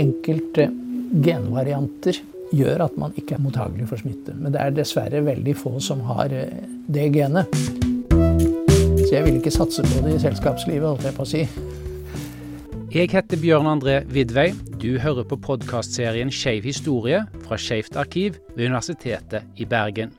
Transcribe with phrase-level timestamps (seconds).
[0.00, 0.68] Enkelte
[1.24, 2.18] genvarianter
[2.54, 4.34] gjør at man ikke er mottagelig for smitte.
[4.38, 7.50] Men det er dessverre veldig få som har eh, det genet.
[9.04, 11.46] Så jeg vil ikke satse på det i selskapslivet, holdt jeg på å si.
[12.94, 14.52] Jeg heter Bjørn André Vidvei.
[14.78, 20.14] Du hører på podkastserien Skeiv historie fra Skeivt arkiv ved Universitetet i Bergen.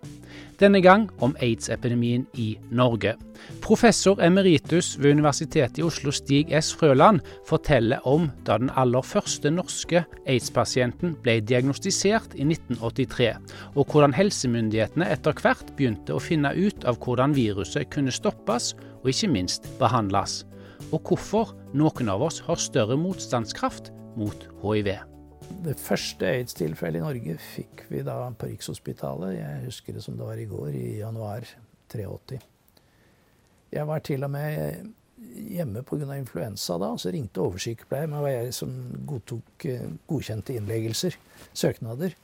[0.55, 3.15] Denne gang om aids-epidemien i Norge.
[3.61, 6.69] Professor emeritus ved Universitetet i Oslo Stig S.
[6.79, 13.33] Frøland forteller om da den aller første norske aids-pasienten ble diagnostisert i 1983,
[13.75, 19.11] og hvordan helsemyndighetene etter hvert begynte å finne ut av hvordan viruset kunne stoppes og
[19.11, 20.45] ikke minst behandles.
[20.93, 24.95] Og hvorfor noen av oss har større motstandskraft mot hiv.
[25.45, 29.37] Det første aids-tilfellet i Norge fikk vi da på Rikshospitalet.
[29.37, 31.45] Jeg husker det som det var i går, i januar
[31.89, 32.39] 83.
[33.73, 34.91] Jeg var til og med
[35.35, 36.17] hjemme pga.
[36.17, 36.91] influensa da.
[36.97, 38.75] Så ringte oversykepleier, men det var jeg som
[39.09, 41.17] godtok eh, godkjente innleggelser,
[41.53, 42.15] søknader.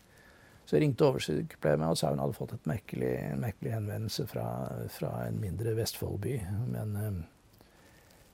[0.66, 4.46] Så ringte oversykepleier meg og sa hun hadde fått et merkelig, en merkelig henvendelse fra,
[4.90, 6.38] fra en mindre Vestfoldby.
[6.72, 7.24] Men um,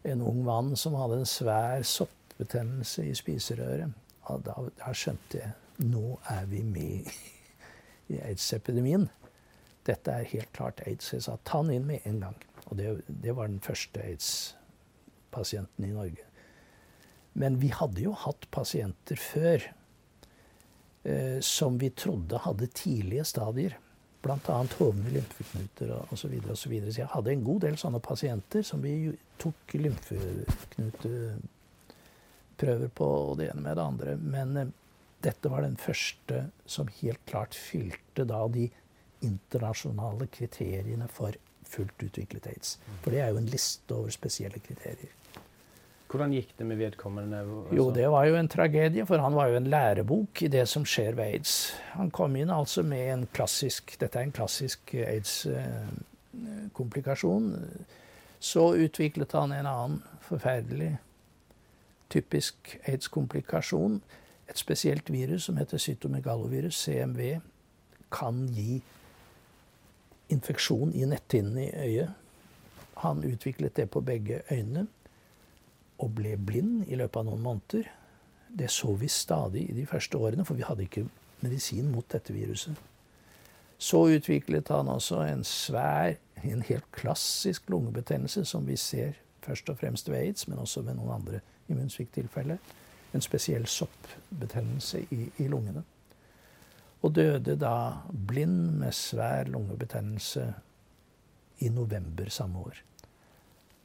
[0.03, 3.95] en ung mann som hadde en svær soppbetennelse i spiserøret
[4.33, 7.09] og da, da, skjønte jeg nå er vi med
[8.09, 9.07] i aids-epidemien.
[9.87, 11.11] Dette er helt klart aids.
[11.13, 12.37] Jeg sa ta den inn med en gang.
[12.67, 16.25] Og det, det var den første aids-pasienten i Norge.
[17.37, 19.67] Men vi hadde jo hatt pasienter før
[21.05, 23.77] eh, som vi trodde hadde tidlige stadier.
[24.25, 24.57] Bl.a.
[24.79, 26.09] hovne lymfeknuter osv.
[26.09, 26.93] Så, og så, videre.
[26.93, 31.13] så jeg hadde en god del sånne pasienter som vi tok lymfeknute
[32.57, 33.07] prøver på
[33.39, 34.17] det ene med det andre.
[34.17, 34.73] Men eh,
[35.25, 38.69] dette var den første som helt klart fylte da de
[39.25, 41.31] internasjonale kriteriene for
[41.67, 42.79] fullt utviklet aids.
[43.03, 45.11] For det er jo en liste over spesielle kriterier.
[46.07, 47.39] Hvordan gikk det med vedkommende?
[47.43, 47.75] Altså?
[47.75, 50.85] Jo, det var jo en tragedie, for han var jo en lærebok i det som
[50.87, 51.53] skjer ved aids.
[51.97, 57.45] Han kom inn altså med en klassisk Dette er en klassisk aids-komplikasjon.
[58.39, 60.97] Så utviklet han en annen forferdelig
[62.09, 64.01] typisk aids-komplikasjon.
[64.49, 67.39] Et spesielt virus som heter cytomegalovirus, CMV,
[68.11, 68.81] kan gi
[70.29, 72.09] infeksjon i netthinnen i øyet.
[72.97, 74.87] Han utviklet det på begge øynene
[75.97, 77.89] og ble blind i løpet av noen måneder.
[78.59, 81.07] Det så vi stadig i de første årene, for vi hadde ikke
[81.41, 82.75] medisin mot dette viruset.
[83.77, 89.77] Så utviklet han også en svær, en helt klassisk lungebetennelse, som vi ser først og
[89.77, 92.57] fremst ved aids, men også ved noen andre immunsvikttilfelle.
[93.15, 95.83] En spesiell soppbetennelse i, i, lungene.
[97.01, 100.47] Og døde da blind med svær lungebetennelse
[101.63, 102.81] i november samme år.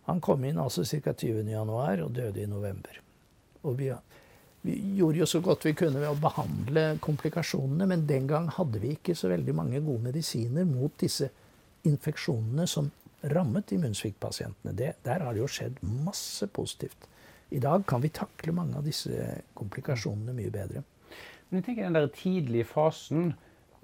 [0.08, 1.12] Han kom inn altså ca.
[1.12, 2.98] 20.1 og døde i november.
[3.62, 3.92] Og vi,
[4.66, 8.82] vi, gjorde jo så godt vi kunne ved å behandle komplikasjonene, men den gang hadde
[8.82, 11.30] vi ikke så veldig mange gode medisiner mot disse
[11.86, 12.90] infeksjonene som
[13.30, 14.74] rammet immunsviktpasientene.
[14.74, 17.06] der har det jo skjedd masse positivt.
[17.52, 19.12] I dag kan vi takle mange av disse
[19.58, 20.82] komplikasjonene mye bedre.
[21.50, 23.34] Men jeg tenker den der tidlige fasen,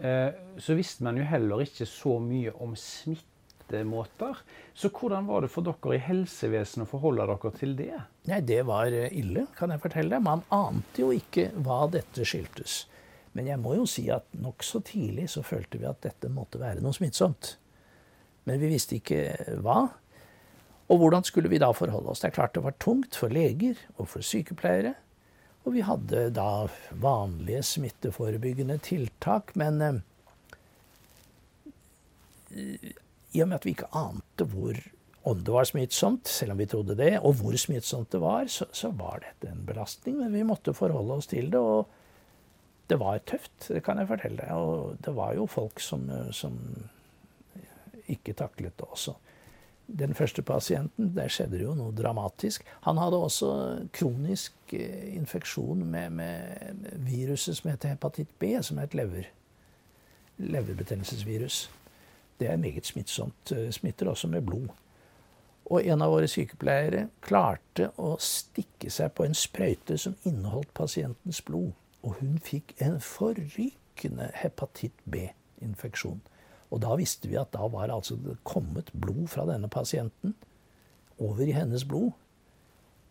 [0.00, 4.40] eh, så visste man jo heller ikke så mye om smittemåter.
[4.72, 7.92] Så hvordan var det for dere i helsevesenet å forholde dere til det?
[8.30, 10.24] Nei, Det var eh, ille, kan jeg fortelle deg.
[10.24, 12.86] Man ante jo ikke hva dette skyldtes.
[13.36, 16.80] Men jeg må jo si at nokså tidlig så følte vi at dette måtte være
[16.80, 17.58] noe smittsomt.
[18.48, 19.90] Men vi visste ikke hva.
[20.88, 22.22] Og hvordan skulle vi da forholde oss?
[22.22, 24.94] Det er klart det var tungt for leger og for sykepleiere.
[25.66, 29.98] Og vi hadde da vanlige smitteforebyggende tiltak, men eh,
[33.36, 34.80] i og med at vi ikke ante hvor,
[35.28, 38.64] om det var smittsomt, selv om vi trodde det, og hvor smittsomt det var, så,
[38.72, 40.16] så var dette en belastning.
[40.22, 41.60] Men vi måtte forholde oss til det.
[41.60, 41.88] og
[42.88, 44.56] det var tøft, det kan jeg fortelle deg.
[44.56, 46.56] Og det var jo folk som, som
[48.08, 49.18] ikke taklet det også
[49.88, 52.64] den første pasienten, der skjedde det jo noe dramatisk.
[52.84, 53.50] Han hadde også
[53.96, 59.30] kronisk eh, infeksjon med, med viruset som heter hepatitt B, som er et lever,
[60.38, 61.70] leverbetennelsesvirus.
[62.40, 63.52] Det er meget smittsomt.
[63.52, 64.68] Eh, smitter også med blod.
[65.68, 71.42] Og en av våre sykepleiere klarte å stikke seg på en sprøyte som inneholdt pasientens
[71.44, 71.72] blod.
[72.04, 76.20] Og hun fikk en forrykende hepatitt B-infeksjon.
[76.70, 80.34] Og da visste vi at da var altså det kommet blod fra denne pasienten
[81.18, 82.12] over i hennes blod.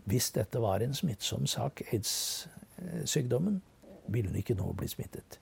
[0.08, 3.62] Hvis dette var en smittsom sak, aids-sykdommen,
[4.08, 5.40] ville hun ikke nå bli smittet.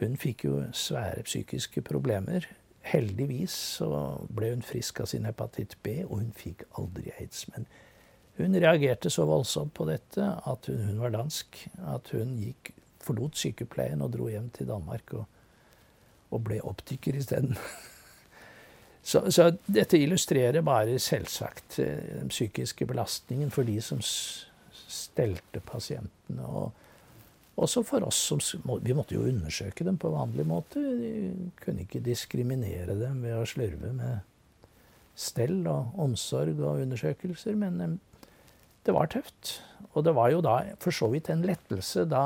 [0.00, 2.46] Hun fikk jo svære psykiske problemer.
[2.86, 3.90] Heldigvis så
[4.32, 7.48] ble hun frisk av sin hepatitt B, og hun fikk aldri aids.
[7.52, 7.66] Men
[8.36, 11.56] Hun reagerte så voldsomt på dette at hun, hun var dansk,
[11.88, 15.24] at hun gikk, forlot sykepleien og dro hjem til Danmark og,
[16.30, 17.56] og ble optiker isteden.
[19.06, 26.42] Så, så, dette illustrerer bare selvsagt eh, den psykiske belastningen for de som stelte pasientene.
[26.42, 26.72] Og
[27.62, 28.40] også for oss som
[28.82, 30.82] Vi måtte jo undersøke dem på vanlig måte.
[30.82, 31.12] Vi
[31.62, 34.26] kunne ikke diskriminere dem ved å slurve med
[35.14, 37.54] stell og omsorg og undersøkelser.
[37.54, 38.00] Men
[38.82, 39.60] det var tøft.
[39.94, 42.24] Og det var jo da for så vidt en lettelse da,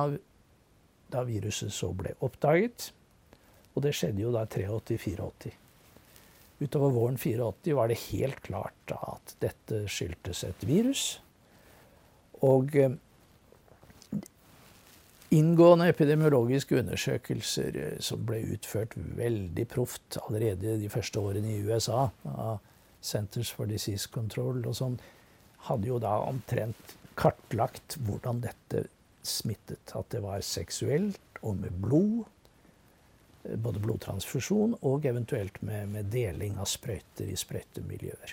[1.12, 2.88] da viruset så ble oppdaget.
[3.74, 5.52] Og det skjedde jo da 83-84.
[6.60, 11.04] Utover våren 84 var det helt klart at dette skyldtes et virus.
[12.44, 12.96] Og eh,
[15.32, 22.08] inngående epidemiologiske undersøkelser eh, som ble utført veldig proft allerede de første årene i USA
[22.28, 22.58] av
[23.00, 24.98] Centers for Disease Control og sånn,
[25.70, 28.84] hadde jo da omtrent kartlagt hvordan dette
[29.24, 29.94] smittet.
[29.96, 32.26] At det var seksuelt og med blod.
[33.42, 38.30] Både blodtransfusjon og eventuelt med, med deling av sprøyter i sprøytemiljøer.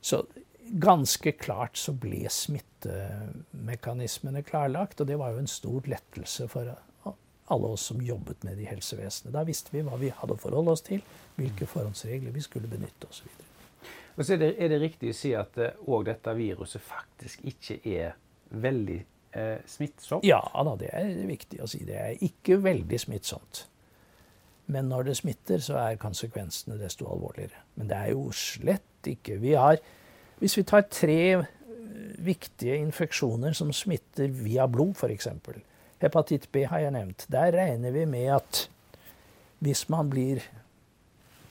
[0.00, 0.26] Så
[0.70, 5.00] ganske klart så ble smittemekanismene klarlagt.
[5.00, 6.64] Og det var jo en stor lettelse for
[7.50, 9.34] alle oss som jobbet med det i helsevesenet.
[9.34, 11.02] Da visste vi hva vi hadde å forholde oss til,
[11.34, 13.26] hvilke forhåndsregler vi skulle benytte osv.
[14.16, 17.42] Og så er det, er det riktig å si at òg eh, dette viruset faktisk
[17.50, 18.14] ikke er
[18.50, 19.00] veldig
[19.32, 20.24] eh, smittsomt?
[20.26, 21.82] Ja da, det er viktig å si.
[21.86, 23.64] Det er ikke veldig smittsomt.
[24.70, 27.64] Men når det smitter, så er konsekvensene desto alvorligere.
[27.74, 29.78] Men det er jo slett ikke Vi har
[30.40, 31.48] Hvis vi tar tre eh,
[32.18, 35.28] viktige infeksjoner som smitter via blod, f.eks.
[36.00, 37.26] Hepatitt B har jeg nevnt.
[37.28, 38.70] Der regner vi med at
[39.60, 40.40] hvis man blir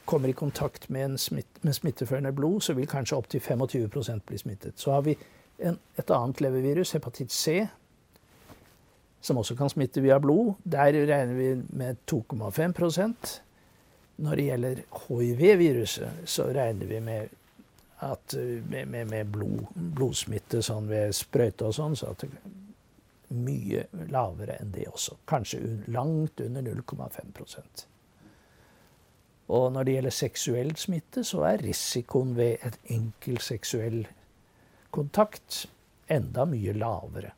[0.09, 4.73] kommer i kontakt med, smitt, med smitteførende blod, så vil kanskje opptil 25% bli smittet.
[4.75, 5.13] Så har vi
[5.59, 7.59] et annet levervirus, hepatitt C,
[9.21, 10.53] som også kan smitte via blod.
[10.63, 13.39] Der regner vi med 2,5%
[14.19, 17.29] Når det gjelder hiv-viruset, så regner vi med,
[18.03, 18.33] at,
[18.69, 24.57] med, med, med blod, blodsmitte sånn ved sprøyte og sånn, så at det mye lavere
[24.59, 25.21] enn det også.
[25.29, 27.87] Kanskje langt under 0,5%
[29.49, 34.03] og når det gjelder seksuell smitte, så er risikoen ved et enkelt seksuell
[34.91, 35.65] kontakt
[36.09, 37.33] enda mye lavere.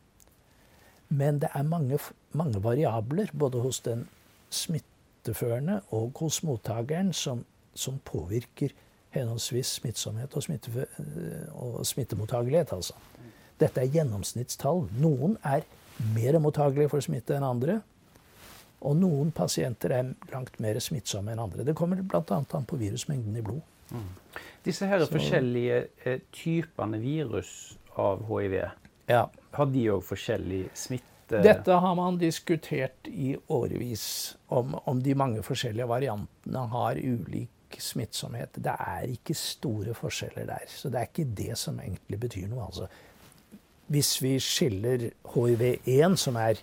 [1.12, 2.00] Men det er mange,
[2.32, 4.06] mange variabler både hos den
[4.50, 7.44] smitteførende og hos mottakeren som,
[7.74, 8.72] som påvirker
[9.12, 10.44] henholdsvis smittsomhet og,
[11.52, 12.72] og smittemottagelighet.
[12.74, 12.96] Altså.
[13.60, 14.86] Dette er gjennomsnittstall.
[15.04, 15.66] Noen er
[16.16, 17.82] mer mottagelige for smitte enn andre.
[18.82, 21.68] Og noen pasienter er langt mer smittsomme enn andre.
[21.68, 22.24] Det kommer bl.a.
[22.40, 23.62] an på virusmengden i blod.
[23.92, 24.10] Mm.
[24.66, 28.58] Disse her Så, forskjellige eh, typene virus av hiv,
[29.10, 29.24] ja.
[29.58, 31.42] har de òg forskjellig smitte?
[31.42, 38.60] Dette har man diskutert i årevis, om, om de mange forskjellige variantene har ulik smittsomhet.
[38.60, 40.68] Det er ikke store forskjeller der.
[40.68, 42.68] Så det er ikke det som egentlig betyr noe.
[42.68, 42.90] Altså,
[43.92, 46.60] hvis vi skiller hiv1, som er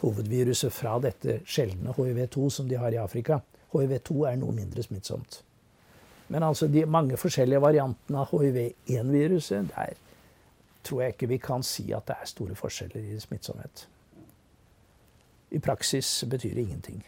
[0.00, 3.40] hovedviruset fra dette sjeldne hiv2 som de har i Afrika.
[3.72, 5.42] Hiv2 er noe mindre smittsomt.
[6.30, 9.96] Men altså de mange forskjellige variantene av hiv1-viruset, der
[10.86, 13.88] tror jeg ikke vi kan si at det er store forskjeller i smittsomhet.
[15.50, 17.02] I praksis betyr det ingenting.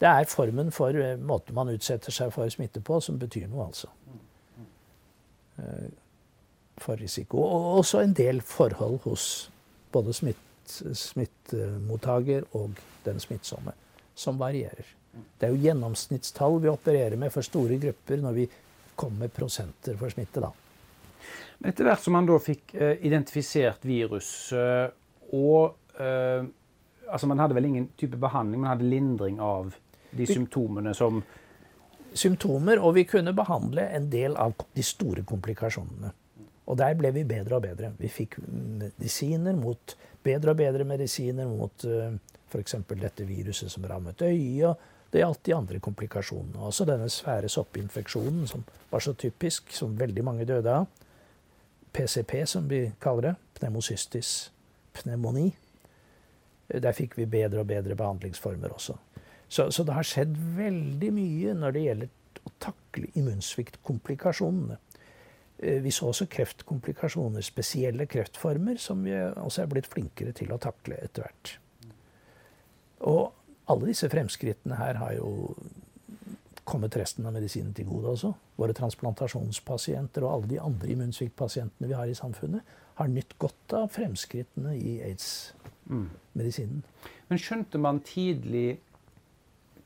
[0.00, 3.68] Det er formen for eh, måten man utsetter seg for smitte på, som betyr noe,
[3.70, 3.88] altså.
[5.56, 5.86] Eh,
[6.82, 7.38] for risiko.
[7.40, 9.50] Og også en del forhold hos
[9.92, 10.42] både smitt,
[10.92, 12.76] smittemottaker og
[13.06, 13.72] den smittsomme,
[14.14, 14.90] som varierer.
[15.38, 18.46] Det er jo gjennomsnittstall vi opererer med for store grupper når vi
[18.96, 20.40] kommer med prosenter for smitte.
[20.40, 20.52] da.
[21.58, 24.88] Men etter hvert som man da fikk uh, identifisert virus uh,
[25.32, 26.46] og uh,
[27.06, 29.74] altså Man hadde vel ingen type behandling, man hadde lindring av
[30.10, 31.22] de vi, symptomene som
[32.16, 36.12] Symptomer, og vi kunne behandle en del av de store komplikasjonene.
[36.66, 37.90] Og der ble vi bedre og bedre.
[37.98, 39.92] Vi fikk medisiner mot
[40.24, 42.78] bedre og bedre medisiner mot uh, eh, f.eks.
[42.94, 44.86] dette viruset som rammet øyet.
[45.12, 46.60] Det gjaldt de andre komplikasjonene.
[46.66, 50.88] Også denne svære soppinfeksjonen som var så typisk, som veldig mange døde av.
[51.96, 53.34] PCP, som vi kaller det.
[53.60, 54.50] Pneumocystis
[54.96, 55.48] pneumoni.
[56.68, 58.96] Der fikk vi bedre og bedre behandlingsformer også.
[59.48, 64.78] Så, så det har skjedd veldig mye når det gjelder å takle immunsviktkomplikasjonene.
[65.58, 70.60] Eh, vi så også kreftkomplikasjoner, spesielle kreftformer, som vi også er blitt flinkere til å
[70.62, 71.54] takle etter hvert.
[73.06, 75.30] Og alle disse fremskrittene her har jo
[76.66, 78.32] kommet resten av medisinen til gode også.
[78.58, 83.90] Våre transplantasjonspasienter og alle de andre immunsviktpasientene vi har i samfunnet, har nytt godt av
[83.94, 86.80] fremskrittene i aids-medisinen.
[86.82, 87.12] Mm.
[87.28, 88.80] Men skjønte man tidlig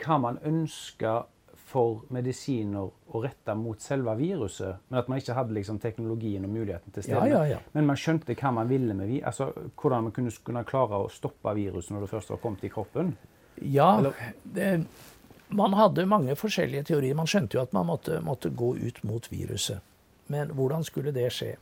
[0.00, 1.20] hva man ønska
[1.70, 6.54] for medisiner å rette mot selve viruset, men at man ikke hadde liksom teknologien og
[6.54, 7.28] muligheten til stede.
[7.30, 7.60] Ja, ja, ja.
[7.76, 11.54] Men man skjønte hva man ville med altså hvordan man kunne, kunne klare å stoppe
[11.58, 13.12] viruset når det først var kommet i kroppen.
[13.60, 14.12] Ja,
[14.42, 14.68] det,
[15.48, 17.16] man hadde mange forskjellige teorier.
[17.18, 19.80] Man skjønte jo at man måtte, måtte, gå ut mot viruset.
[20.30, 21.56] Men hvordan skulle det skje?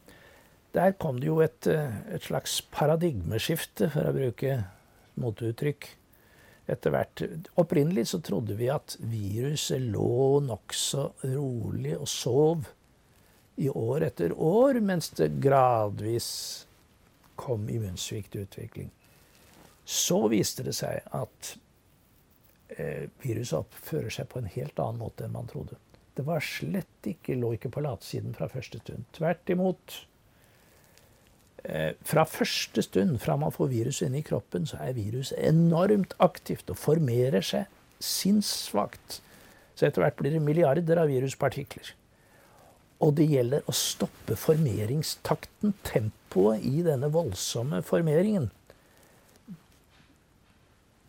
[0.77, 4.59] Der kom det jo et, et slags paradigmeskifte, for å bruke
[5.19, 5.89] moteuttrykk
[6.69, 7.23] etter hvert.
[7.59, 12.69] Opprinnelig så trodde vi at viruset lå nokså rolig og sov
[13.59, 16.29] i år etter år, mens det gradvis
[17.39, 18.91] kom immunsviktutvikling.
[19.89, 21.68] Så viste det seg at eh,
[23.23, 25.79] viruset oppfører seg på en helt annen måte enn man trodde.
[26.19, 29.07] Det var slett ikke, lå ikke på latsiden fra første stund.
[29.15, 30.01] Tvert imot.
[31.63, 36.17] Eh, fra første stund fra man får viruset inn i kroppen, så er viruset enormt
[36.23, 37.71] aktivt og formerer seg
[38.03, 39.21] sinnssvakt.
[39.79, 41.95] Så etter hvert blir det milliarder av viruspartikler.
[42.99, 48.51] Og det gjelder å stoppe formeringstakten, tempoet, i denne voldsomme formeringen.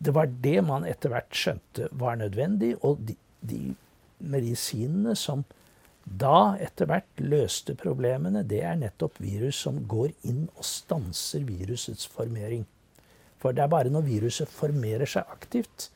[0.00, 3.74] Det var det man etter hvert skjønte var nødvendig, og de, de
[4.18, 5.44] medisinene som
[6.04, 12.08] da etter hvert løste problemene, det er nettopp virus som går inn og stanser virusets
[12.10, 12.64] formering.
[13.40, 15.90] For det er bare når viruset formerer seg aktivt,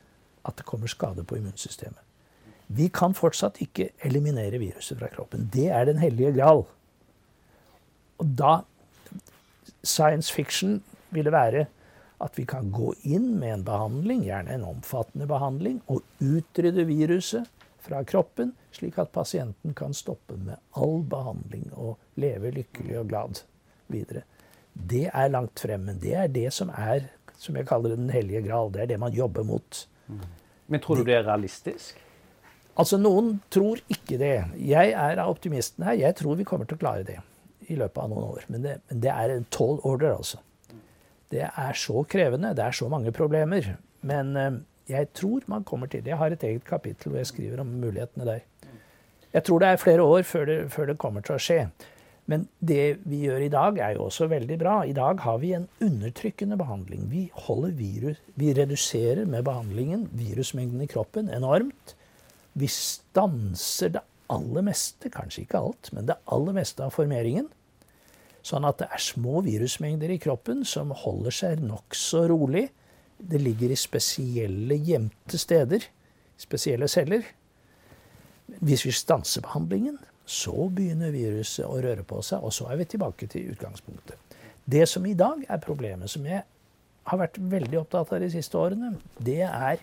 [0.44, 2.00] at det kommer skade på immunsystemet.
[2.68, 5.48] Vi kan fortsatt ikke eliminere viruset fra kroppen.
[5.52, 6.64] Det er den hellige gral.
[8.20, 8.60] Og da
[9.84, 10.78] Science fiction
[11.12, 11.66] ville være
[12.24, 17.50] at vi kan gå inn med en behandling, gjerne en omfattende behandling, og utrydde viruset
[17.84, 23.42] fra kroppen slik at pasienten kan stoppe med all behandling og leve lykkelig og glad
[23.92, 24.24] videre.
[24.74, 28.42] Det er langt frem, men det er det som er, som jeg kaller den hellige
[28.48, 28.72] gral.
[28.74, 29.84] Det er det man jobber mot.
[30.66, 32.00] Men tror du det er realistisk?
[32.74, 34.34] Altså, Noen tror ikke det.
[34.58, 36.00] Jeg er av optimisten her.
[36.00, 37.20] Jeg tror vi kommer til å klare det
[37.70, 38.48] i løpet av noen år.
[38.50, 40.40] Men det, men det er en tall order, altså.
[41.34, 42.54] Det er så krevende.
[42.54, 43.74] Det er så mange problemer.
[44.06, 46.12] Men eh, jeg tror man kommer til det.
[46.12, 48.44] Jeg har et eget kapittel hvor jeg skriver om mulighetene der.
[49.34, 51.58] Jeg tror det er flere år før det, før det, kommer til å skje.
[52.30, 54.76] Men det vi gjør i dag, er jo også veldig bra.
[54.86, 57.08] I dag har vi en undertrykkende behandling.
[57.10, 57.24] Vi,
[57.76, 61.96] virus, vi reduserer med behandlingen virusmengden i kroppen enormt.
[62.54, 67.50] Vi stanser det aller meste, kanskje ikke alt, men det aller meste av formeringen.
[68.44, 72.66] Sånn at det er små virusmengder i kroppen som holder seg nokså rolig.
[73.16, 75.86] Det ligger i spesielle gjemte steder,
[76.40, 77.24] spesielle celler.
[78.60, 79.96] Hvis vi stanser behandlingen,
[80.28, 84.20] så begynner viruset å røre på seg, og så er vi tilbake til utgangspunktet.
[84.64, 86.44] Det som i dag er problemet, som jeg
[87.04, 89.80] har vært veldig opptatt av de siste årene, det er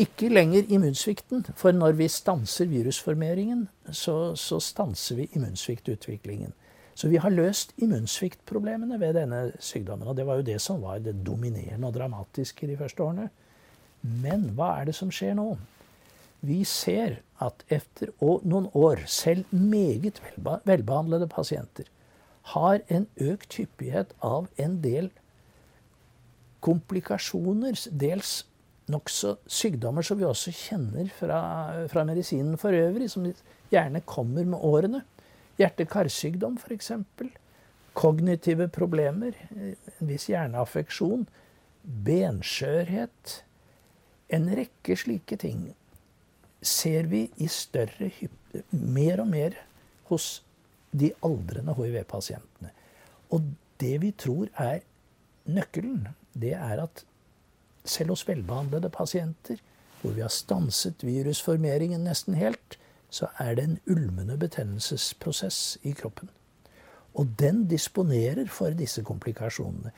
[0.00, 1.44] ikke lenger immunsvikten.
[1.58, 6.54] For når vi stanser virusformeringen, så, så stanser vi immunsviktutviklingen.
[6.94, 10.08] Så vi har løst immunsviktproblemene ved denne sykdommen.
[10.08, 13.28] Og det var jo det som var det dominerende og dramatiske de første årene.
[14.02, 15.54] Men hva er det som skjer nå?
[16.44, 21.88] Vi ser at etter noen år, selv meget velbehandlede pasienter,
[22.54, 25.10] har en økt hyppighet av en del
[26.64, 28.40] komplikasjoner, dels
[28.90, 31.40] nokså sykdommer som vi også kjenner fra,
[31.92, 33.28] fra medisinen for øvrig, som
[33.70, 35.04] gjerne kommer med årene.
[35.60, 36.92] Hjerte-karsykdom, f.eks.
[37.92, 41.26] Kognitive problemer, en viss hjerneaffeksjon,
[41.82, 43.34] benskjørhet.
[44.30, 45.70] En rekke slike ting
[46.62, 48.10] ser vi i større
[48.70, 49.56] mer og mer
[50.10, 50.40] hos
[50.92, 52.72] de aldrende hiv-pasientene.
[53.30, 54.82] Og det vi tror er
[55.50, 57.04] nøkkelen, det er at
[57.84, 59.60] selv hos velbehandlede pasienter,
[60.00, 62.76] hvor vi har stanset virusformeringen nesten helt,
[63.10, 66.30] så er det en ulmende betennelsesprosess i kroppen.
[67.18, 69.90] Og den disponerer for disse komplikasjonene.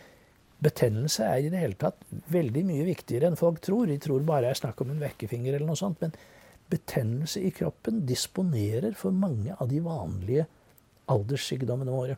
[0.62, 3.88] Betennelse er i det hele tatt veldig mye viktigere enn folk tror.
[3.90, 6.00] De tror bare det er snakk om en vekkefinger eller noe sånt.
[6.00, 6.14] Men
[6.72, 10.46] betennelse i kroppen disponerer for mange av de vanlige
[11.12, 12.16] alderssykdommene våre.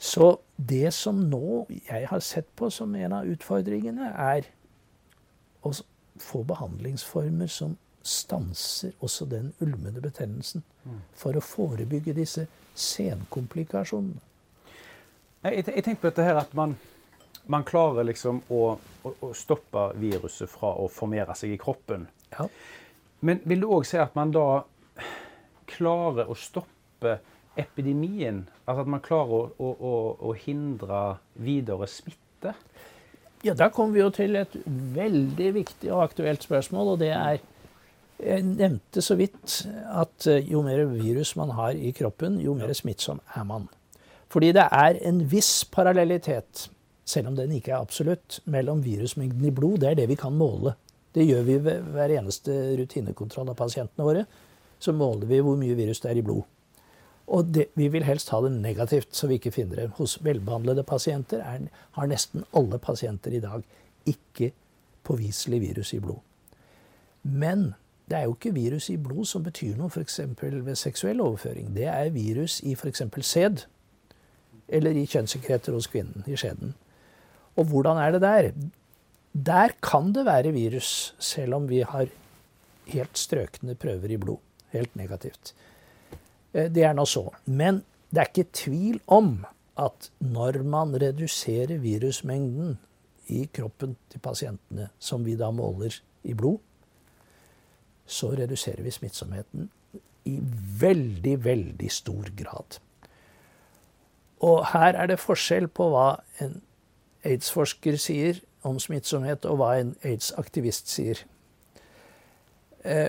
[0.00, 4.48] Så det som nå jeg har sett på som en av utfordringene, er
[5.62, 5.72] å
[6.20, 10.64] få behandlingsformer som stanser også den ulmende betennelsen.
[11.16, 14.20] For å forebygge disse senkomplikasjonene.
[15.40, 16.74] Jeg, tenker på dette her at man,
[17.48, 22.04] man klarer liksom å, å, å, stoppe viruset fra å formere seg i kroppen.
[22.34, 22.44] Ja.
[23.24, 24.62] Men vil du òg si at man da
[25.70, 27.18] klarer å stoppe
[27.60, 28.44] epidemien?
[28.66, 29.70] Altså at man klarer å,
[30.20, 31.00] å hindre
[31.40, 32.54] videre smitte?
[33.42, 37.40] Ja, Da kommer vi jo til et veldig viktig og aktuelt spørsmål, og det er
[38.20, 39.62] Jeg nevnte så vidt
[39.96, 43.68] at eh, jo mer virus man har i kroppen, jo mer smittsom er man.
[44.30, 46.68] Fordi det er en viss parallellitet,
[47.04, 49.80] selv om den ikke er absolutt, mellom virusmengden i blod.
[49.82, 50.76] Det er det vi kan måle.
[51.14, 54.24] Det gjør vi ved hver eneste rutinekontroll av pasientene våre.
[54.80, 56.44] Så måler vi hvor mye virus det er i blod.
[57.30, 59.90] Og det, vi vil helst ha det negativt, så vi ikke finner det.
[59.98, 61.66] Hos velbehandlede pasienter er,
[61.98, 63.62] har nesten alle pasienter i dag
[64.10, 64.50] ikke
[65.06, 66.18] påviselig virus i blod.
[67.22, 67.72] Men
[68.10, 70.20] det er jo ikke virus i blod som betyr noe f.eks.
[70.42, 71.70] ved seksuell overføring.
[71.76, 73.02] Det er virus i f.eks.
[73.22, 73.66] sæd.
[74.68, 76.74] Eller i kjønnssekreter hos kvinnen, i skjeden.
[77.58, 78.50] Og hvordan er det der?
[79.32, 82.10] Der kan det være virus, selv om vi har
[82.90, 84.42] helt strøkne prøver i blod.
[84.74, 85.54] Helt negativt.
[86.52, 87.28] Eh, det er nå så.
[87.46, 89.44] Men det er ikke tvil om
[89.78, 92.78] at når man reduserer virusmengden
[93.30, 95.94] i kroppen til pasientene, som vi da måler
[96.26, 96.58] i blod,
[98.10, 99.68] så reduserer vi smittsomheten
[100.28, 100.38] i
[100.80, 102.80] veldig, veldig stor grad.
[104.40, 106.08] Og her er det forskjell på hva
[106.40, 106.60] en
[107.28, 111.22] aids-forsker sier om smittsomhet, og hva en aids-aktivist sier.
[112.84, 113.08] Eh,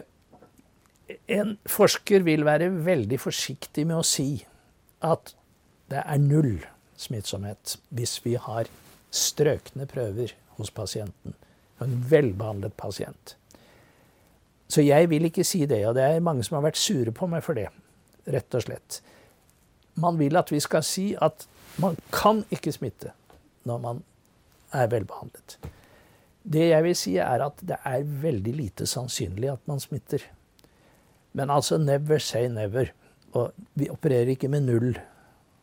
[1.32, 4.44] en forsker vil være veldig forsiktig med å si
[5.04, 5.34] at
[5.92, 6.62] det er null
[7.00, 8.70] smittsomhet hvis vi har
[9.12, 11.36] strøkne prøver hos pasienten.
[11.82, 13.36] En velbehandlet pasient.
[14.72, 17.28] Så jeg vil ikke si det, og det er mange som har vært sure på
[17.28, 17.68] meg for det.
[18.32, 19.02] Rett og slett.
[20.00, 21.44] Man vil at vi skal si at
[21.82, 23.12] man kan ikke smitte
[23.68, 24.04] når man
[24.72, 25.58] er velbehandlet.
[26.42, 30.24] Det jeg vil si, er at det er veldig lite sannsynlig at man smitter.
[31.38, 32.94] Men altså never say never.
[33.34, 34.96] Og vi opererer ikke med null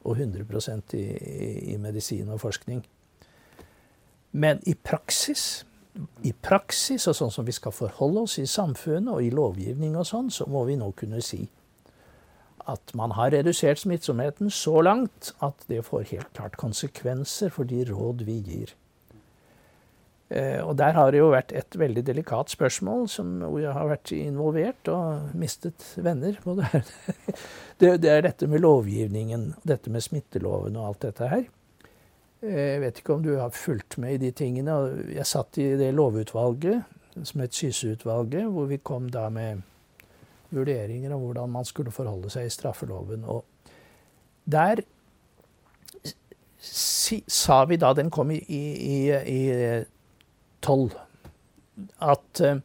[0.05, 0.45] og 100
[0.93, 2.85] i, i, i medisin og forskning.
[4.33, 5.67] Men i praksis,
[6.23, 10.07] i praksis og sånn som vi skal forholde oss i samfunnet og i lovgivning og
[10.07, 11.47] sånn, så må vi nå kunne si
[12.69, 17.81] at man har redusert smittsomheten så langt at det får helt klart konsekvenser for de
[17.89, 18.75] råd vi gir.
[20.29, 23.89] Eh, og der har det jo vært et veldig delikat spørsmål som, hvor jeg har
[23.89, 26.37] vært involvert og mistet venner.
[27.79, 31.45] Det, det er dette med lovgivningen, dette med smitteloven og alt dette her.
[32.43, 34.77] Eh, jeg vet ikke om du har fulgt med i de tingene.
[35.15, 36.85] Jeg satt i det lovutvalget
[37.27, 39.65] som het Syseutvalget, hvor vi kom da med
[40.55, 43.25] vurderinger om hvordan man skulle forholde seg i straffeloven.
[43.27, 43.45] Og
[44.47, 44.85] der
[46.59, 49.85] sa vi da Den kom i, i, i
[50.63, 50.91] 12
[52.03, 52.59] at eh,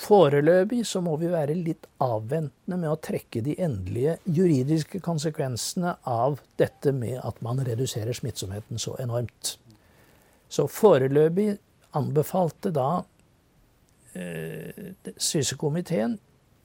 [0.00, 6.40] foreløpig så må vi være litt avventende med å trekke de endelige juridiske konsekvensene av
[6.60, 9.56] dette med at man reduserer smittsomheten så enormt.
[10.50, 11.52] Så foreløpig
[11.96, 13.02] anbefalte da
[14.14, 16.18] eh, Sysekomiteen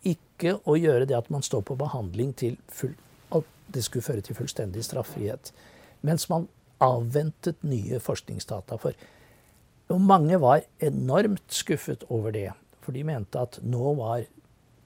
[0.05, 2.93] ikke å gjøre det at man står på behandling til full
[3.33, 5.51] At det skulle føre til fullstendig straffrihet.
[6.05, 6.47] Mens man
[6.83, 8.77] avventet nye forskningsdata.
[8.77, 8.93] For
[9.93, 12.49] og mange var enormt skuffet over det.
[12.85, 14.25] For de mente at nå var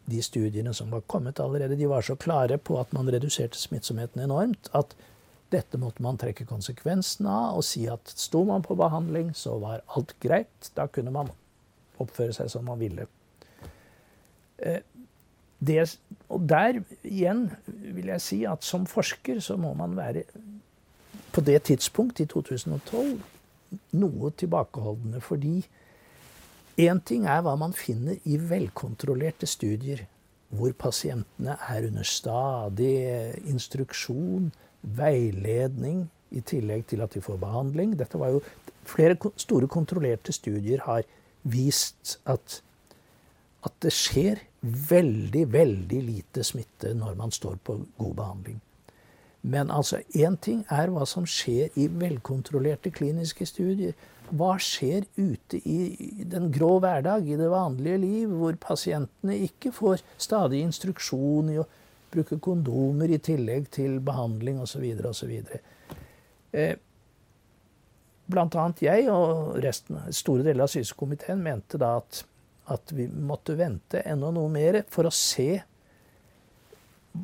[0.10, 4.24] de studiene som var kommet allerede, de var så klare på at man reduserte smittsomheten
[4.24, 4.96] enormt at
[5.54, 9.84] dette måtte man trekke konsekvensen av og si at sto man på behandling, så var
[9.98, 10.72] alt greit.
[10.78, 11.32] Da kunne man
[12.00, 13.08] oppføre seg som man ville.
[14.58, 14.82] Eh,
[15.60, 15.82] det,
[16.30, 20.24] og der igjen vil jeg si at som forsker så må man være
[21.34, 23.20] på det tidspunkt, i 2012,
[24.00, 25.22] noe tilbakeholdne.
[25.22, 25.60] Fordi
[26.80, 30.06] én ting er hva man finner i velkontrollerte studier,
[30.50, 32.96] hvor pasientene er under stadig
[33.50, 34.50] instruksjon,
[34.82, 37.96] veiledning, i tillegg til at de får behandling.
[37.98, 38.42] Dette var jo,
[38.86, 41.04] flere store kontrollerte studier har
[41.50, 42.60] vist at,
[43.66, 48.60] at det skjer veldig, veldig lite smitte når man står på god behandling.
[49.42, 53.96] Men altså, én ting er hva som skjer i velkontrollerte kliniske studier.
[54.30, 60.04] Hva skjer ute i den grå hverdag, i det vanlige liv, hvor pasientene ikke får
[60.22, 61.66] stadig instruksjon i å
[62.14, 64.86] bruke kondomer i tillegg til behandling osv.
[65.10, 65.34] osv.
[66.52, 66.76] Eh,
[68.30, 72.24] blant annet jeg og resten, store deler av sykehuskomiteen mente da at,
[72.74, 75.64] at vi måtte vente enda noe mer for å se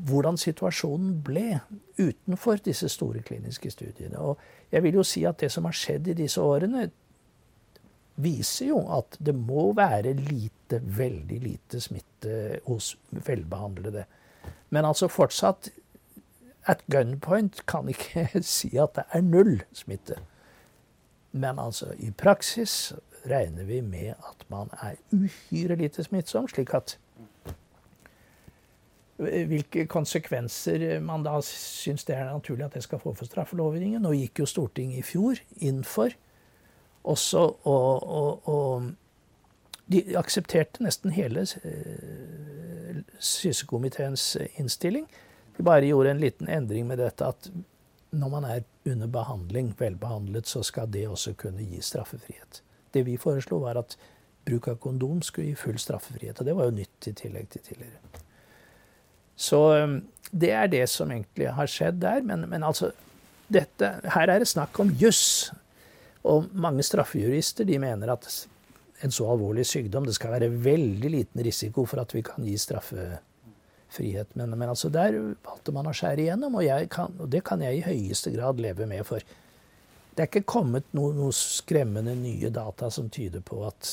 [0.08, 1.60] hvordan situasjonen ble
[2.00, 4.20] utenfor disse store kliniske studiene.
[4.20, 4.38] Og
[4.72, 6.90] jeg vil jo si at det som har skjedd i disse årene,
[8.16, 14.06] viser jo at det må være lite, veldig lite smitte hos velbehandlede.
[14.70, 15.72] Men altså fortsatt
[16.66, 20.16] At gunpoint kan ikke si at det er null smitte.
[21.32, 22.94] Men altså i praksis
[23.30, 26.98] regner vi med at man er uhyre lite smittsom, slik at
[29.18, 34.04] hvilke konsekvenser man da syns det er naturlig at det skal få for straffelovgivningen.
[34.04, 36.16] Nå gikk jo Stortinget i fjor inn for
[37.06, 38.92] også å
[39.86, 44.24] De aksepterte nesten hele eh, sysekomiteens
[44.58, 45.06] innstilling.
[45.58, 47.52] De bare gjorde en liten endring med dette at
[48.10, 52.64] når man er under behandling, velbehandlet, så skal det også kunne gi straffefrihet.
[52.94, 53.98] Det vi foreslo, var at
[54.46, 56.40] bruk av kondom skulle gi full straffefrihet.
[56.40, 58.25] Og det var jo nytt i tillegg til tidligere.
[59.36, 60.00] Så um,
[60.32, 62.24] det er det som egentlig har skjedd der.
[62.26, 62.92] Men, men altså,
[63.52, 65.52] dette, her er det snakk om juss.
[66.26, 68.28] Og mange straffejurister de mener at
[69.04, 72.56] en så alvorlig sykdom Det skal være veldig liten risiko for at vi kan gi
[72.58, 74.34] straffefrihet.
[74.34, 77.80] Men, men altså der valgte man å skjære igjennom, og, kan, og, det kan jeg
[77.80, 79.06] i høyeste grad leve med.
[79.08, 79.22] For
[80.16, 83.92] det er ikke kommet noen noe skremmende nye data som tyder på at,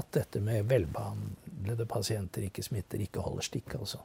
[0.00, 3.76] at dette med velbehandlede pasienter ikke smitter, ikke holder stikk.
[3.78, 4.00] altså.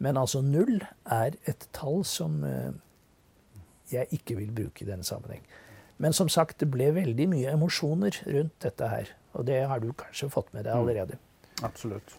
[0.00, 2.72] Men altså null er et tall som eh,
[3.92, 5.44] jeg ikke vil bruke i denne sammenheng.
[6.00, 9.12] Men som sagt, det ble veldig mye emosjoner rundt dette her.
[9.36, 10.80] Og det har du kanskje fått med deg mm.
[10.80, 11.18] allerede.
[11.20, 12.16] Mm, absolutt.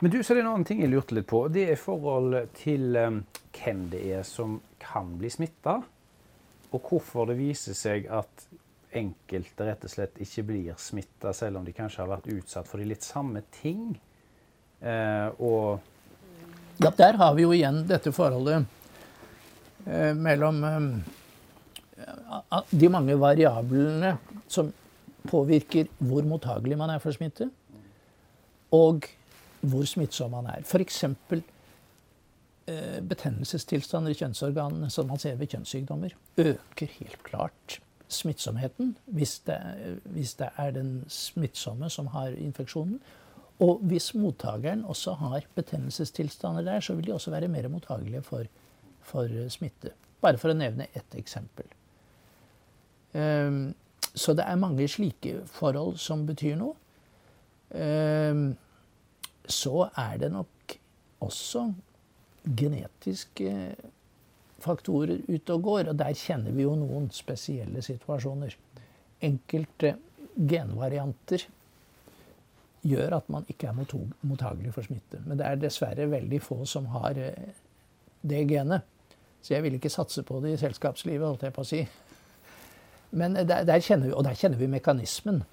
[0.00, 1.46] Men du, så er det en annen ting jeg lurte litt på.
[1.48, 3.22] Det er forhold til um,
[3.54, 5.78] hvem det er som kan bli smitta.
[6.74, 8.48] Og hvorfor det viser seg at
[8.96, 12.82] enkelte rett og slett ikke blir smitta, selv om de kanskje har vært utsatt for
[12.82, 13.94] de litt samme ting.
[14.82, 15.94] Uh, og
[16.76, 18.64] ja, der har vi jo igjen dette forholdet
[19.86, 20.88] eh, mellom eh,
[22.70, 24.16] de mange variablene
[24.48, 24.72] som
[25.26, 27.48] påvirker hvor mottagelig man er for smitte,
[28.74, 29.08] og
[29.66, 30.62] hvor smittsom man er.
[30.62, 31.04] F.eks.
[32.66, 39.58] Eh, betennelsestilstander i kjønnsorganene, som man ser ved kjønnssykdommer, øker helt klart smittsomheten hvis det,
[40.14, 43.00] hvis det er den smittsomme som har infeksjonen.
[43.64, 48.44] Og hvis mottakeren også har betennelsestilstander der, så vil de også være mer mottagelige for,
[49.00, 49.94] for smitte.
[50.20, 51.68] Bare for å nevne ett eksempel.
[53.16, 53.72] Um,
[54.16, 56.76] så det er mange slike forhold som betyr noe.
[57.72, 58.50] Um,
[59.48, 60.76] så er det nok
[61.24, 61.70] også
[62.46, 63.52] genetiske
[64.62, 65.90] faktorer ute og går.
[65.92, 68.56] Og der kjenner vi jo noen spesielle situasjoner.
[69.24, 69.96] Enkelte
[70.36, 71.46] genvarianter
[72.86, 75.20] gjør at man ikke er mottagelig for smitte.
[75.26, 77.50] Men det er dessverre veldig få som har eh,
[78.22, 78.86] det genet.
[79.42, 81.84] Så jeg vil ikke satse på det i selskapslivet, holdt jeg på å si.
[83.16, 85.44] Men der, der kjenner vi, og der kjenner vi mekanismen.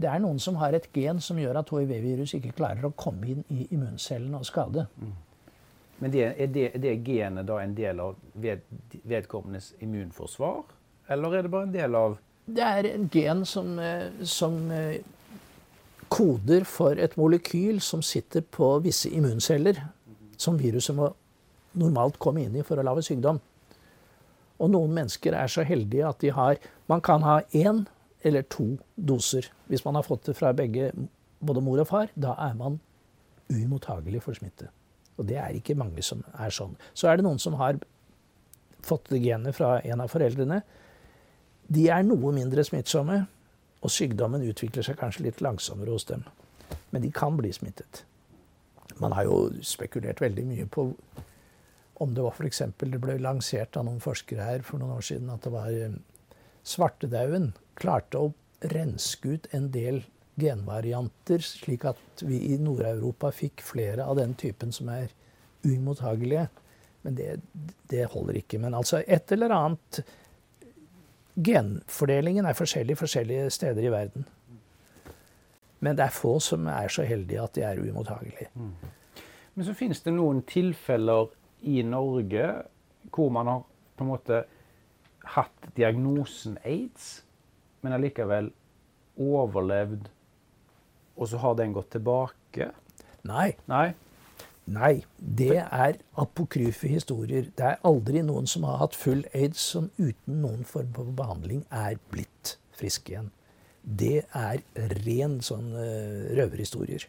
[0.00, 3.28] Det er noen som har et gen som gjør at hiv-virus ikke klarer å komme
[3.28, 4.86] inn i immuncellene og skade.
[5.00, 5.16] Mm.
[6.00, 8.64] Men det, er, det, er, det, genet da en del av ved,
[9.04, 10.62] vedkommendes immunforsvar,
[11.12, 12.16] eller er det bare en del av
[12.50, 15.02] Det er en gen som, eh, som eh,
[16.10, 19.78] koder for et molekyl som sitter på visse immunceller,
[20.40, 21.12] som viruset må
[21.78, 23.38] normalt komme inn i for å lage sykdom.
[24.60, 26.58] Og noen mennesker er så heldige at de har
[26.90, 27.86] Man kan ha én
[28.24, 29.46] eller to doser.
[29.68, 30.90] Hvis man har fått det fra begge,
[31.38, 32.80] både mor og far, da er man
[33.50, 34.66] uimottagelig for smitte.
[35.16, 36.74] Og det er ikke mange som er sånn.
[36.94, 37.78] Så er det noen som har
[38.82, 40.60] fått det genet fra en av foreldrene.
[41.70, 43.22] De er noe mindre smittsomme,
[43.80, 46.24] og sykdommen utvikler seg kanskje litt langsommere hos dem.
[46.90, 48.04] Men de kan bli smittet.
[49.00, 50.90] Man har jo spekulert veldig mye på
[52.00, 52.62] om det var f.eks.
[52.80, 55.98] det ble lansert av noen forskere her for noen år siden at det var eh,
[56.64, 58.32] svartedauden klarte å
[58.72, 60.00] renske ut en del
[60.40, 65.12] genvarianter, slik at vi i Nord-Europa fikk flere av den typen som er
[65.66, 66.46] uimottagelige.
[67.04, 67.28] Men det,
[67.92, 68.60] det holder ikke.
[68.60, 70.00] Men altså et eller annet
[71.44, 74.26] genfordelingen er forskjellig forskjellige steder i verden.
[75.80, 78.50] Men det er få som er så heldige at de er uimottagelige.
[78.54, 78.72] Mm.
[79.54, 81.30] Men så finnes det noen tilfeller
[81.68, 82.46] i Norge
[83.10, 83.62] hvor man har
[83.96, 84.42] på en måte
[85.34, 87.22] hatt diagnosen aids,
[87.80, 88.50] men allikevel
[89.20, 90.08] overlevd,
[91.16, 92.70] og så har den gått tilbake?
[93.28, 93.50] Nei.
[93.68, 93.90] Nei.
[94.70, 97.48] Nei, det er apokryfe historier.
[97.58, 101.64] Det er aldri noen som har hatt full aids som uten noen form for behandling
[101.74, 103.32] er blitt frisk igjen.
[103.82, 104.62] Det er
[105.02, 107.08] ren sånn uh, røverhistorier.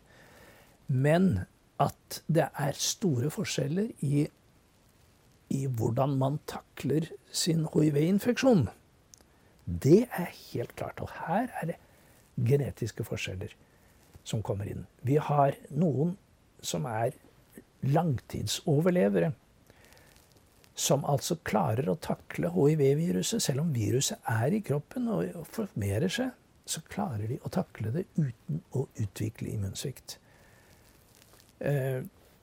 [0.88, 1.44] Men
[1.82, 4.26] at det er store forskjeller i,
[5.54, 8.70] i hvordan man takler sin hiv-infeksjon,
[9.66, 11.00] Det er helt klart.
[11.00, 11.78] Og her er det
[12.36, 13.54] genetiske forskjeller
[14.24, 14.88] som kommer inn.
[15.06, 16.18] Vi har noen
[16.62, 17.14] som er
[17.82, 19.32] langtidsoverlevere.
[20.76, 23.44] Som altså klarer å takle hiv-viruset.
[23.44, 26.32] Selv om viruset er i kroppen og formerer seg,
[26.66, 30.18] så klarer de å takle det uten å utvikle immunsvikt.
[31.60, 32.02] Eh,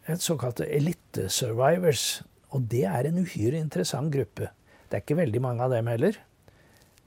[0.09, 2.23] et såkalte elite-survivors.
[2.57, 4.51] Og det er en uhyre interessant gruppe.
[4.89, 6.17] Det er ikke veldig mange av dem heller.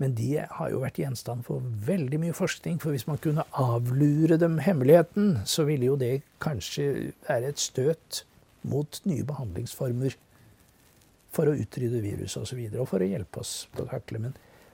[0.01, 2.79] Men de har jo vært gjenstand for veldig mye forskning.
[2.81, 8.23] For hvis man kunne avlure dem hemmeligheten, så ville jo det kanskje være et støt
[8.67, 10.17] mot nye behandlingsformer
[11.31, 12.41] for å utrydde virus osv.
[12.41, 14.23] Og, så videre, og for å hjelpe oss til å takle.
[14.25, 14.33] Men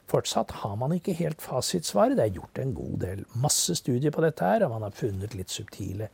[0.10, 2.16] fortsatt har man ikke helt fasitsvar.
[2.16, 5.36] Det er gjort en god del, masse studier på dette her, og man har funnet
[5.38, 6.08] litt subtile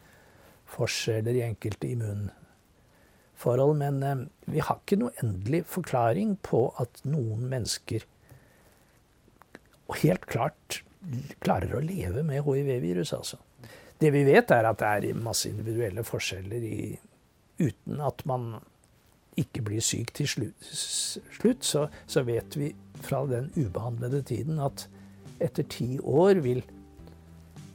[0.73, 3.77] forskjeller i enkelte immunforhold.
[3.83, 8.09] Men eh, vi har ikke noe endelig forklaring på at noen mennesker
[10.01, 10.83] helt klart
[11.43, 13.39] klarer å leve med hiv-virus, altså.
[13.99, 16.77] Det vi vet, er at det er masse individuelle forskjeller i,
[17.61, 18.55] uten at man
[19.39, 21.65] ikke blir syk til slutt.
[21.65, 22.71] Så, så vet vi
[23.03, 24.87] fra den ubehandlede tiden at
[25.43, 26.63] etter ti år vil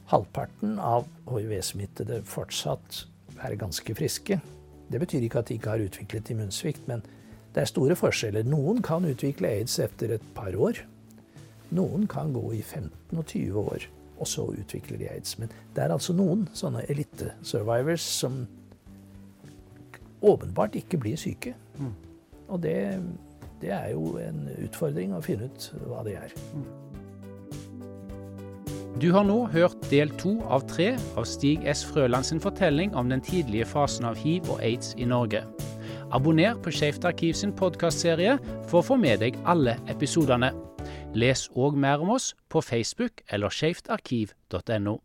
[0.09, 3.03] halvparten av hiv-smittede fortsatt
[3.37, 4.39] være ganske friske.
[4.89, 7.03] Det betyr ikke at de ikke har utviklet immunsvikt, men
[7.53, 8.47] det er store forskjeller.
[8.49, 10.81] Noen kan utvikle aids etter et par år.
[11.75, 13.85] Noen kan gå i 15 og 20 år,
[14.19, 15.37] og så utvikler de aids.
[15.39, 18.43] Men det er altså noen sånne elite-survivors som
[20.25, 21.53] åpenbart ikke blir syke.
[21.77, 21.93] Mm.
[22.49, 22.75] Og det,
[23.61, 26.33] det, er jo en utfordring å finne ut hva det er.
[26.55, 26.67] Mm.
[28.99, 31.85] Du har nå hørt del to av tre av Stig S.
[31.87, 35.45] Frøland sin fortelling om den tidlige fasen av hiv og aids i Norge.
[36.11, 40.49] Abonner på Skeivt arkiv sin podkastserie for å få med deg alle episodene.
[41.17, 44.99] Les òg mer om oss på Facebook eller skeivtarkiv.no.